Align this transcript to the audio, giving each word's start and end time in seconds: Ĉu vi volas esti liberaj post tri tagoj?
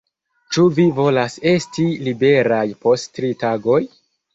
Ĉu 0.55 0.63
vi 0.77 0.85
volas 1.01 1.37
esti 1.53 1.87
liberaj 2.09 2.67
post 2.87 3.17
tri 3.19 3.35
tagoj? 3.49 3.83